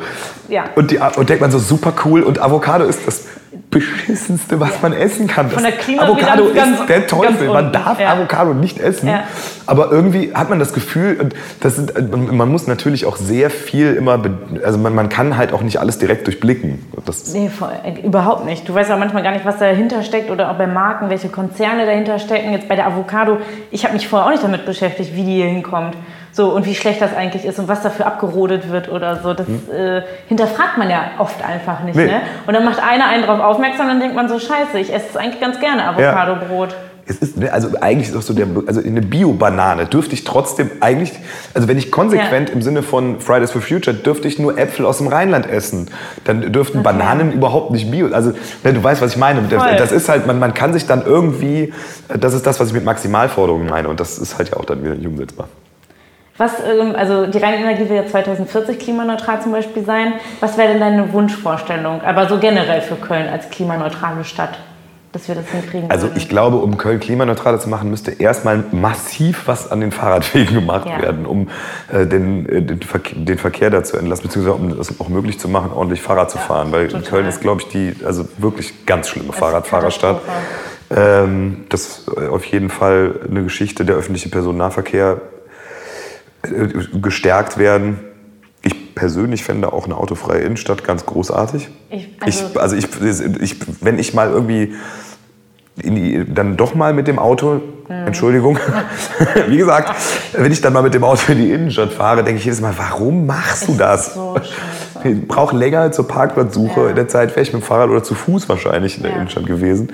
[0.49, 0.65] Ja.
[0.75, 2.23] Und, die, und denkt man so, super cool.
[2.23, 3.25] Und Avocado ist das
[3.69, 5.49] beschissenste, was man essen kann.
[5.49, 7.47] Von der Das Avocado ganz- ist der Teufel.
[7.47, 8.13] ganz Man darf Ja.
[8.13, 9.07] Avocado nicht essen.
[9.07, 9.23] Ja.
[9.65, 11.93] Aber irgendwie hat man das Gefühl, und das sind,
[12.33, 14.19] man muss natürlich auch sehr viel immer,
[14.63, 16.85] also man, man kann halt auch nicht alles direkt durchblicken.
[17.05, 18.67] Das, Nee, voll, äh, überhaupt nicht.
[18.67, 21.85] Du weißt ja manchmal gar nicht, was dahinter steckt oder auch bei Marken, welche Konzerne
[21.85, 22.51] dahinter stecken.
[22.51, 23.37] Jetzt bei der Avocado,
[23.71, 25.95] ich habe mich vorher auch nicht damit beschäftigt, wie die hier hinkommt.
[26.37, 29.33] So, und wie schlecht das eigentlich ist und was dafür abgerodet wird oder so.
[29.33, 31.97] Das äh, hinterfragt man ja oft einfach nicht.
[31.97, 32.05] Hm.
[32.05, 32.11] Nee.
[32.11, 32.21] Ne?
[32.45, 35.17] Und dann macht einer einen drauf aufmerksam, dann denkt man so, scheiße, ich esse es
[35.17, 36.75] eigentlich ganz gerne, Avocado-Brot.
[37.07, 40.69] Es ist, ne, also eigentlich ist doch so der, also eine Bio-Banane dürfte ich trotzdem
[40.79, 41.13] eigentlich,
[41.55, 42.55] also wenn ich konsequent Ja.
[42.55, 45.89] im Sinne von Fridays for Future dürfte ich nur Äpfel aus dem Rheinland essen,
[46.25, 48.13] dann dürften Bananen überhaupt nicht Bio.
[48.13, 49.41] Also ne, du weißt, was ich meine.
[49.49, 49.75] Das, Voll.
[49.75, 51.73] das ist halt, man, man kann sich dann irgendwie,
[52.09, 54.83] das ist das, was ich mit Maximalforderungen meine und das ist halt ja auch dann
[54.83, 55.47] wieder nicht umsetzbar.
[56.37, 60.13] Was, ähm, also die reine Energie will ja 2040 klimaneutral zum Beispiel sein.
[60.39, 62.01] Was wäre denn deine Wunschvorstellung?
[62.01, 64.59] Aber so generell für Köln als klimaneutrale Stadt,
[65.13, 65.89] dass wir das hinkriegen.
[65.89, 70.53] Also ich glaube, um Köln klimaneutraler zu machen, müsste erstmal massiv was an den Fahrradwegen
[70.53, 71.01] gemacht Ja.
[71.01, 71.49] werden, um
[71.91, 75.39] äh, den, äh, den, Verkehr, den Verkehr da zu entlassen, beziehungsweise um es auch möglich
[75.39, 76.71] zu machen, ordentlich Fahrrad zu fahren.
[76.71, 77.03] Weil total.
[77.09, 80.21] Köln ist, glaube ich, die also wirklich ganz schlimme Fahrradfahrerstadt.
[80.95, 83.85] Ähm, das ist äh, auf jeden Fall eine Geschichte.
[83.85, 85.19] Der öffentliche Personennahverkehr
[87.01, 87.99] gestärkt werden.
[88.63, 91.69] Ich persönlich fände auch eine autofreie Innenstadt ganz großartig.
[91.89, 92.87] Ich- Ich, also- also ich,
[93.41, 94.73] ich, wenn ich mal irgendwie
[95.75, 98.07] die, dann doch mal mit dem Auto, Mhm.
[98.07, 98.59] Entschuldigung,
[99.47, 99.95] wie gesagt,
[100.33, 102.73] wenn ich dann mal mit dem Auto in die Innenstadt fahre, denke ich jedes Mal,
[102.75, 104.13] warum machst du Ist das?
[104.13, 104.35] so.
[105.05, 106.81] Ich brauche länger zur Parkplatzsuche.
[106.81, 106.89] Ja.
[106.89, 109.17] In der Zeit wäre ich mit dem Fahrrad oder zu Fuß wahrscheinlich in der Ja.
[109.19, 109.93] Innenstadt gewesen.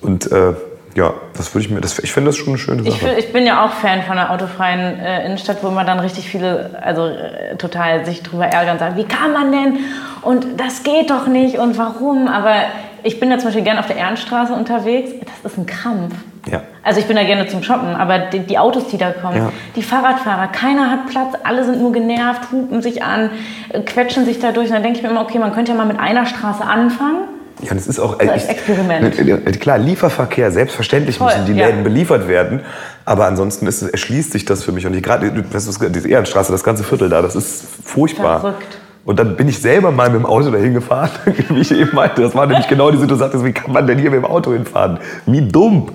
[0.00, 0.52] Und äh,
[0.94, 3.12] ja, das würde ich mir, das, ich finde das schon eine schöne Ich, Sache.
[3.14, 6.28] fi- ich bin ja auch Fan von einer autofreien äh, Innenstadt, wo man dann richtig
[6.28, 9.78] viele, also äh, total sich drüber ärgern und sagen, wie kann man denn?
[10.22, 12.28] Und das geht doch nicht und warum?
[12.28, 12.54] Aber
[13.02, 15.10] ich bin da zum Beispiel gerne auf der Ehrenstraße unterwegs.
[15.42, 16.14] Das ist ein Krampf.
[16.50, 16.62] Ja.
[16.82, 19.52] Also ich bin da gerne zum Shoppen, aber die, die Autos, die da kommen, Ja.
[19.76, 23.30] die Fahrradfahrer, keiner hat Platz, alle sind nur genervt, hupen sich an,
[23.70, 24.68] äh, quetschen sich da durch.
[24.68, 27.28] Und dann denke ich mir immer, okay, man könnte ja mal mit einer Straße anfangen.
[27.62, 29.18] Ja, es ist auch So als Experiment.
[29.18, 31.66] Ja, Klar, Lieferverkehr, selbstverständlich Voll, müssen die ja.
[31.66, 32.60] Läden beliefert werden.
[33.04, 34.86] Aber ansonsten ist, erschließt sich das für mich.
[34.86, 38.40] Und ich gerade, das ist diese Ehrenstraße, das ganze Viertel da, das ist furchtbar.
[38.40, 38.78] Verrückt.
[39.04, 41.10] Und dann bin ich selber mal mit dem Auto dahin gefahren,
[41.50, 42.22] wie ich eben meinte.
[42.22, 44.98] Das war nämlich genau die Situation, wie kann man denn hier mit dem Auto hinfahren?
[45.26, 45.90] Wie dumm.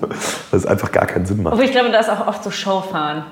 [0.50, 1.54] Das ist einfach gar keinen Sinn macht.
[1.54, 3.24] Obwohl ich glaube, da ist auch oft so Showfahren.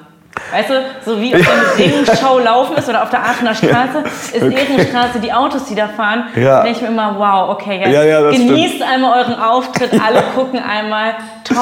[0.52, 4.34] Weißt du, so wie auf der Regenschau laufen ist oder auf der Aachener Straße, ist
[4.34, 6.62] Ehrenstraße, die Autos, die da fahren, Ja.
[6.62, 10.62] denke ich mir immer, wow, okay, jetzt Ja, ja, genießt einmal euren Auftritt, alle gucken
[10.62, 11.14] einmal,
[11.44, 11.56] toll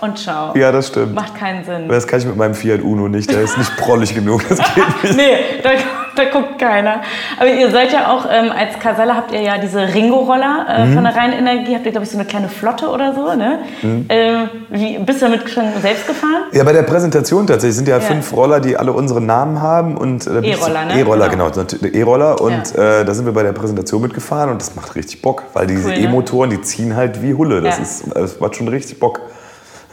[0.00, 0.56] und ciao.
[0.56, 1.14] Ja, das stimmt.
[1.14, 1.88] Macht keinen Sinn.
[1.88, 3.30] Das kann ich mit meinem Fiat Uno nicht.
[3.30, 4.42] Der ist nicht prollig genug.
[4.48, 5.16] Das geht nicht.
[5.16, 5.70] Nee, da,
[6.16, 7.00] da guckt keiner.
[7.38, 10.94] Aber ihr seid ja auch, ähm, als Casella habt ihr ja diese Ringo-Roller äh, Mhm.
[10.94, 13.58] von der Rheinenergie, habt ihr, glaube ich, so eine kleine Flotte oder so, ne?
[13.82, 14.06] Mhm.
[14.08, 16.44] Ähm, wie, bist du damit schon selbst gefahren?
[16.52, 19.96] Ja, bei der Präsentation tatsächlich sind ja, fünf Roller, die alle unsere Namen haben.
[19.96, 20.98] und äh, E-Roller, ne?
[21.00, 21.50] E-Roller, Genau.
[21.50, 21.66] genau.
[21.92, 22.40] E-Roller.
[22.40, 25.44] Und äh, da sind wir bei der Präsentation mitgefahren und das macht richtig Bock.
[25.54, 26.00] Weil diese Cool, ne?
[26.04, 27.60] E-Motoren, die ziehen halt wie Hulle.
[27.60, 27.82] Das, Ja.
[27.82, 29.20] ist, das macht schon richtig Bock.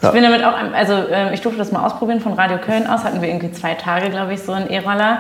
[0.08, 3.04] Ich bin damit auch, also ähm, ich durfte das mal ausprobieren von Radio Köln aus,
[3.04, 5.20] hatten wir irgendwie zwei Tage, glaube ich, so einen E-Roller.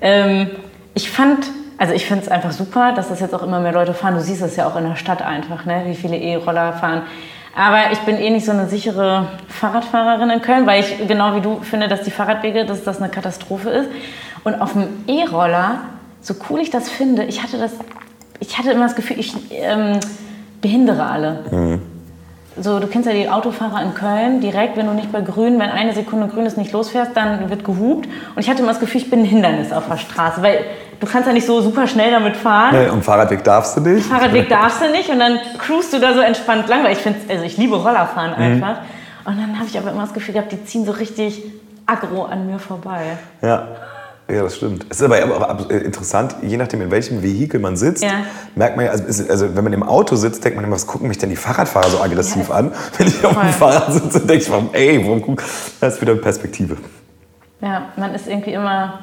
[0.00, 0.50] Ähm,
[0.94, 1.46] ich fand,
[1.78, 4.14] also ich finde es einfach super, dass das jetzt auch immer mehr Leute fahren.
[4.14, 7.02] Du siehst es ja auch in der Stadt einfach, ne, wie viele E-Roller fahren.
[7.54, 11.42] Aber ich bin eh nicht so eine sichere Fahrradfahrerin in Köln, weil ich genau wie
[11.42, 13.90] du finde, dass die Fahrradwege, dass das eine Katastrophe ist.
[14.44, 15.80] Und auf dem E-Roller,
[16.20, 17.72] so cool ich das finde, ich hatte das,
[18.40, 20.00] ich hatte immer das Gefühl, ich ähm,
[20.60, 21.80] behindere alle.
[22.60, 25.70] So, du kennst ja die Autofahrer in Köln, direkt, wenn du nicht bei grün, wenn
[25.70, 28.06] eine Sekunde grün ist, nicht losfährst, dann wird gehupt.
[28.34, 30.64] Und ich hatte immer das Gefühl, ich bin ein Hindernis auf der Straße, weil
[31.00, 32.74] du kannst ja nicht so super schnell damit fahren.
[32.74, 34.06] Nee, und Fahrradweg darfst du nicht.
[34.06, 37.20] Fahrradweg darfst du nicht und dann cruist du da so entspannt lang, weil ich finde,
[37.28, 38.76] also ich liebe Rollerfahren einfach.
[39.24, 41.42] Und dann habe ich aber immer das Gefühl gehabt, die ziehen so richtig
[41.86, 43.16] aggro an mir vorbei.
[43.40, 43.68] Ja.
[44.30, 44.86] Ja, das stimmt.
[44.88, 48.24] Es ist aber äh, interessant, je nachdem, in welchem Vehikel man sitzt, Ja.
[48.54, 51.08] merkt man ja, also, also wenn man im Auto sitzt, denkt man immer, was gucken
[51.08, 52.72] mich denn die Fahrradfahrer so aggressiv an?
[52.96, 53.52] Wenn ich auf dem Voll.
[53.52, 55.44] Fahrrad sitze, denke ich, warum, ey, warum gucken?
[55.80, 56.76] Das ist wieder Perspektive.
[57.60, 59.00] Ja, man ist irgendwie immer,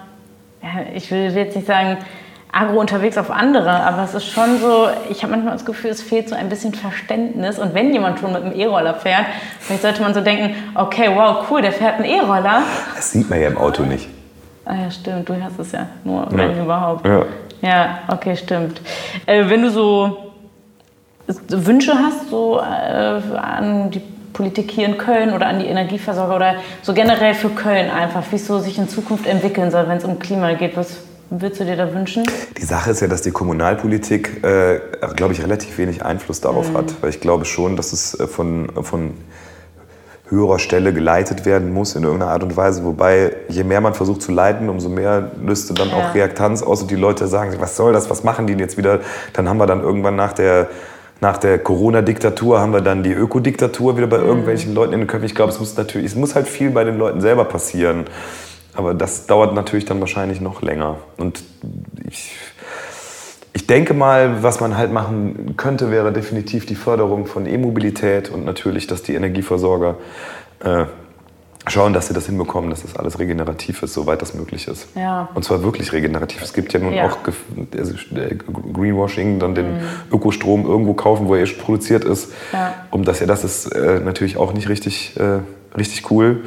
[0.63, 1.97] ja, ich will will jetzt nicht sagen,
[2.51, 6.01] agro unterwegs auf andere, aber es ist schon so, ich habe manchmal das Gefühl, es
[6.01, 7.60] fehlt so ein bisschen Verständnis.
[7.60, 9.25] Und wenn jemand schon mit einem E-Roller fährt,
[9.60, 12.63] vielleicht sollte man so denken, okay, wow, cool, der fährt einen E-Roller.
[12.95, 14.10] Das sieht man ja im Auto nicht.
[14.69, 17.03] Ah ja, stimmt, du hast es ja nur, wenn überhaupt.
[17.03, 17.25] Ja.
[17.62, 18.79] Ja, okay, stimmt.
[19.25, 20.32] Äh, wenn du so
[21.47, 24.01] Wünsche hast, so äh, an die
[24.32, 28.36] Politik hier in Köln oder an die Energieversorger oder so generell für Köln einfach, wie
[28.36, 30.97] es so sich in Zukunft entwickeln soll, wenn es um Klima geht, was
[31.32, 32.23] würdest du dir da wünschen?
[32.55, 34.79] Die Sache ist ja, dass die Kommunalpolitik, äh,
[35.15, 36.77] glaube ich, relativ wenig Einfluss darauf mhm.
[36.77, 37.01] hat.
[37.01, 39.15] Weil ich glaube schon, dass es äh, von, von
[40.30, 42.84] höherer Stelle geleitet werden muss in irgendeiner Art und Weise.
[42.84, 45.96] Wobei, je mehr man versucht zu leiten, umso mehr löst dann ja.
[45.96, 49.00] auch Reaktanz aus und die Leute sagen, was soll das, was machen die jetzt wieder?
[49.34, 50.70] Dann haben wir dann irgendwann nach der,
[51.22, 54.26] nach der Corona-Diktatur haben wir dann die Ökodiktatur wieder bei mhm.
[54.26, 55.26] irgendwelchen Leuten in den Köpfen.
[55.26, 58.06] Ich glaube, es muss natürlich, es muss halt viel bei den Leuten selber passieren.
[58.76, 60.98] Aber das dauert natürlich dann wahrscheinlich noch länger.
[61.18, 61.44] Und
[62.08, 62.32] ich,
[63.60, 68.45] ich denke mal, was man halt machen könnte, wäre definitiv die Förderung von E-Mobilität und
[68.45, 69.98] natürlich, dass die Energieversorger
[70.63, 70.86] äh,
[71.67, 74.88] schauen, dass sie das hinbekommen, dass das alles regenerativ ist, soweit das möglich ist.
[74.95, 75.28] Ja.
[75.34, 76.41] Und zwar wirklich regenerativ.
[76.41, 77.08] Es gibt ja nun ja.
[77.08, 77.17] auch
[77.78, 78.36] also äh,
[78.72, 79.82] Greenwashing, dann den mhm.
[80.10, 82.32] Ökostrom irgendwo kaufen, wo er eh produziert ist.
[82.54, 82.76] Ja.
[82.91, 85.39] Um das ja, das ist äh, natürlich auch nicht richtig, äh,
[85.78, 86.45] richtig cool.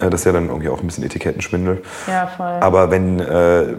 [0.00, 1.82] Äh, das ist ja dann irgendwie auch ein bisschen Etikettenschwindel.
[2.06, 2.46] Ja, voll.
[2.46, 3.74] Aber wenn äh,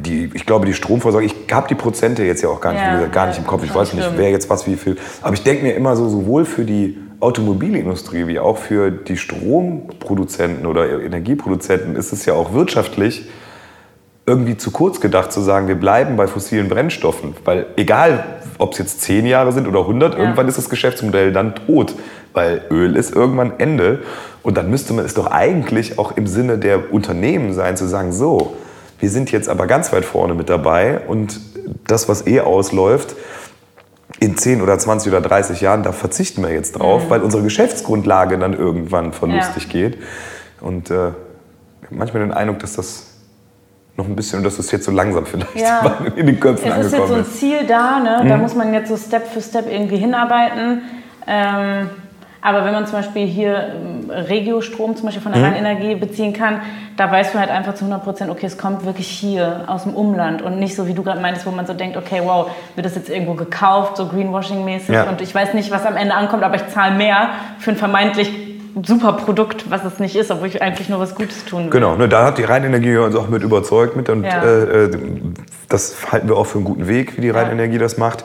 [0.00, 2.94] die, ich glaube, die Stromversorgung, ich habe die Prozente jetzt ja auch gar nicht, ja,
[2.94, 3.64] gesagt, gar nicht im Kopf.
[3.64, 4.02] Ich weiß stimmt.
[4.02, 4.96] nicht, wer jetzt was wie viel.
[5.20, 10.66] Aber ich denke mir immer so, sowohl für die Automobilindustrie wie auch für die Stromproduzenten
[10.66, 13.28] oder Energieproduzenten ist es ja auch wirtschaftlich
[14.26, 17.34] irgendwie zu kurz gedacht zu sagen, wir bleiben bei fossilen Brennstoffen.
[17.44, 18.24] Weil egal,
[18.58, 20.20] ob es jetzt 10 Jahre sind oder 100, ja.
[20.20, 21.94] irgendwann ist das Geschäftsmodell dann tot.
[22.32, 24.00] Weil Öl ist irgendwann Ende.
[24.42, 28.12] Und dann müsste man es doch eigentlich auch im Sinne der Unternehmen sein, zu sagen,
[28.12, 28.56] so,
[29.02, 31.40] wir sind jetzt aber ganz weit vorne mit dabei und
[31.88, 33.16] das, was eh ausläuft,
[34.20, 37.10] in 10 oder 20 oder 30 Jahren, da verzichten wir jetzt drauf, mhm.
[37.10, 39.70] weil unsere Geschäftsgrundlage dann irgendwann verlustig ja.
[39.70, 39.98] geht.
[40.60, 41.10] Und äh,
[41.90, 43.08] manchmal den Eindruck, dass das
[43.96, 45.98] noch ein bisschen, und das ist jetzt so langsam vielleicht ja.
[46.14, 46.92] in den Köpfen es angekommen ist.
[46.92, 47.24] jetzt so ein
[47.58, 48.20] Ziel da, ne?
[48.22, 48.28] Mhm.
[48.28, 50.82] da muss man jetzt so Step für Step irgendwie hinarbeiten.
[51.26, 51.90] Ähm,
[52.42, 55.54] aber wenn man zum Beispiel hier ähm, Regiostrom zum Beispiel von der mhm.
[55.54, 56.60] Rheinenergie beziehen kann,
[56.96, 59.94] da weißt du halt einfach zu 100 Prozent, okay, es kommt wirklich hier aus dem
[59.94, 62.84] Umland und nicht so, wie du gerade meintest, wo man so denkt, okay, wow, wird
[62.84, 65.04] das jetzt irgendwo gekauft, so Greenwashing-mäßig ja.
[65.04, 68.30] und ich weiß nicht, was am Ende ankommt, aber ich zahle mehr für ein vermeintlich
[68.84, 71.70] super Produkt, was es nicht ist, obwohl ich eigentlich nur was Gutes tun will.
[71.70, 74.42] Genau, ne, da hat die Rheinenergie uns auch mit überzeugt mit und ja.
[74.42, 74.90] äh, äh
[75.68, 77.80] das halten wir auch für einen guten Weg, wie die Rheinenergie ja.
[77.80, 78.24] das macht.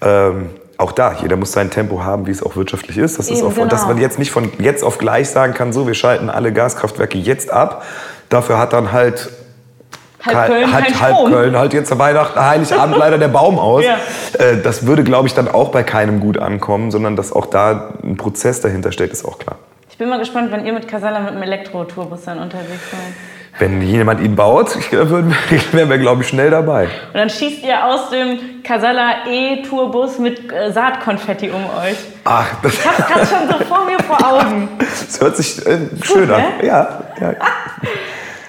[0.00, 3.18] Ähm, auch da, jeder muss sein Tempo haben, wie es auch wirtschaftlich ist.
[3.18, 3.66] Das ist auch, genau.
[3.66, 7.18] Dass man jetzt nicht von jetzt auf gleich sagen kann, so, wir schalten alle Gaskraftwerke
[7.18, 7.84] jetzt ab.
[8.28, 9.30] Dafür hat dann halt
[10.24, 13.84] Halb Köln, halt, halb Köln halt jetzt Weihnachten, Heiligabend leider der Baum aus.
[13.84, 13.98] Ja.
[14.38, 17.94] Äh, das würde, glaube ich, dann auch bei keinem gut ankommen, sondern dass auch da
[18.02, 19.56] ein Prozess dahinter steckt, ist auch klar.
[19.90, 23.14] Ich bin mal gespannt, wenn ihr mit Casella mit einem Elektro-Tourbus dann unterwegs seid.
[23.58, 26.84] Wenn jemand ihn baut, wären wir, glaube ich, schnell dabei.
[26.84, 31.96] Und dann schießt ihr aus dem Casalla E-Tourbus mit äh, Saatkonfetti um euch.
[32.24, 34.68] Ach, das ich habe gerade schon so vor mir vor Augen.
[35.08, 36.42] Das hört sich äh, schön an.
[36.42, 36.66] Ne?
[36.66, 37.32] Ja, ja.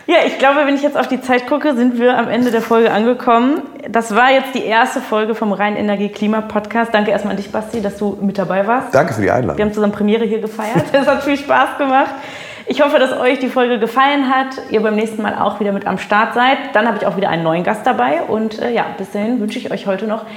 [0.07, 2.61] ja, ich glaube, wenn ich jetzt auf die Zeit gucke, sind wir am Ende der
[2.61, 3.61] Folge angekommen.
[3.87, 6.93] Das war jetzt die erste Folge vom Rheinenergie-Klima-Podcast.
[6.93, 8.93] Danke erstmal an dich, Basti, dass du mit dabei warst.
[8.93, 9.57] Danke für die Einladung.
[9.57, 10.83] Wir haben zusammen Premiere hier gefeiert.
[10.91, 12.11] Es hat viel Spaß gemacht.
[12.71, 15.87] Ich hoffe, dass euch die Folge gefallen hat, ihr beim nächsten Mal auch wieder mit
[15.87, 16.57] am Start seid.
[16.73, 19.57] Dann habe ich auch wieder einen neuen Gast dabei und äh, ja, bis dahin wünsche
[19.57, 20.27] ich euch heute noch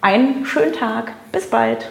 [0.00, 1.12] einen schönen Tag.
[1.32, 1.90] Bis bald.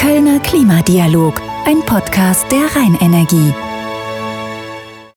[0.00, 3.52] Kölner Klimadialog, ein Podcast der Rheinenergie.